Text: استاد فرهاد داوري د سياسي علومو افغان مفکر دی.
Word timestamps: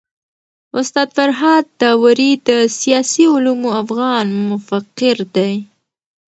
استاد 0.79 1.07
فرهاد 1.17 1.65
داوري 1.81 2.31
د 2.47 2.49
سياسي 2.79 3.25
علومو 3.35 3.69
افغان 3.83 4.25
مفکر 4.49 5.15
دی. 5.35 5.53